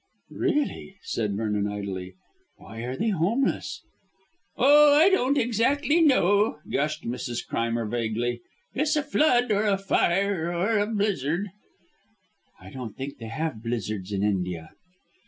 "Really!" 0.31 0.97
said 1.03 1.35
Vernon 1.37 1.67
idly, 1.71 2.15
"why 2.57 2.79
are 2.85 2.95
they 2.97 3.09
homeless?" 3.09 3.83
"Oh, 4.57 4.95
I 4.95 5.11
don't 5.11 5.37
exactly 5.37 6.01
know," 6.01 6.57
gushed 6.71 7.03
Mrs. 7.03 7.45
Crimer 7.47 7.85
vaguely; 7.87 8.41
"it's 8.73 8.95
a 8.95 9.03
flood, 9.03 9.51
or 9.51 9.61
a 9.67 9.77
fire, 9.77 10.47
or 10.51 10.79
a 10.79 10.87
blizzard." 10.87 11.51
"I 12.59 12.71
don't 12.71 12.97
think 12.97 13.19
they 13.19 13.27
have 13.27 13.61
blizzards 13.61 14.11
in 14.11 14.23
India." 14.23 14.71